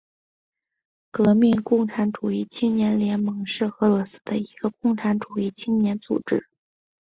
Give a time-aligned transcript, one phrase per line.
[1.11, 6.47] 革命共产主义青年联盟是俄罗斯的一个共产主义青年组织。